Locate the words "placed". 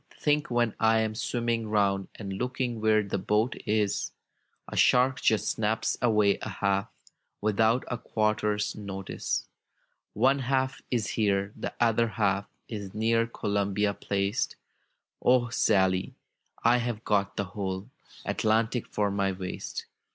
13.93-14.55